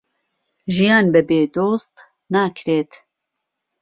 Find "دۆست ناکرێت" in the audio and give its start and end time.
1.55-2.91